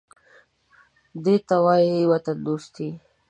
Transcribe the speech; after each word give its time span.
_دې 1.23 1.35
ته 1.47 1.55
وايي 1.65 1.97
وطندوستي. 2.11 2.89